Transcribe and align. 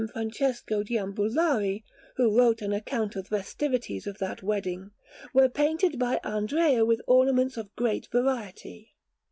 Francesco 0.13 0.81
Giambullari, 0.81 1.83
who 2.15 2.35
wrote 2.35 2.63
an 2.63 2.73
account 2.73 3.15
of 3.15 3.29
the 3.29 3.37
festivities 3.37 4.07
of 4.07 4.17
that 4.17 4.41
wedding, 4.41 4.89
were 5.31 5.47
painted 5.47 5.99
by 5.99 6.19
Andrea 6.23 6.83
with 6.83 7.01
ornaments 7.05 7.55
of 7.55 7.75
great 7.75 8.07
variety. 8.11 8.95